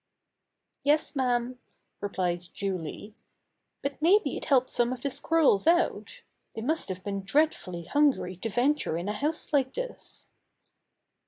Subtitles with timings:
[0.83, 1.59] "Yes, ma'am,"
[1.99, 3.13] replied Julie,
[3.83, 6.23] "but maybe it helped some of the squirrels out.
[6.55, 10.27] They must have been dreadfully hungry to venture in a house like this."